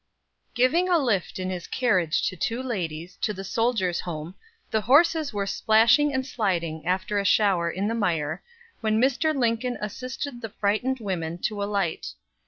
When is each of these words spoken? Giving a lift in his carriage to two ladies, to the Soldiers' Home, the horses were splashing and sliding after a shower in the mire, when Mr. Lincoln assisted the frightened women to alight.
Giving 0.55 0.89
a 0.89 0.97
lift 0.97 1.37
in 1.37 1.51
his 1.51 1.67
carriage 1.67 2.27
to 2.27 2.35
two 2.35 2.63
ladies, 2.63 3.17
to 3.17 3.33
the 3.35 3.43
Soldiers' 3.43 3.99
Home, 3.99 4.33
the 4.71 4.81
horses 4.81 5.31
were 5.31 5.45
splashing 5.45 6.11
and 6.11 6.25
sliding 6.25 6.87
after 6.87 7.19
a 7.19 7.23
shower 7.23 7.69
in 7.69 7.87
the 7.87 7.93
mire, 7.93 8.41
when 8.79 8.99
Mr. 8.99 9.35
Lincoln 9.39 9.77
assisted 9.79 10.41
the 10.41 10.49
frightened 10.49 10.99
women 11.01 11.37
to 11.43 11.61
alight. 11.61 12.13